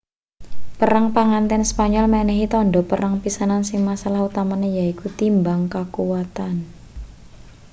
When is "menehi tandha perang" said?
2.13-3.13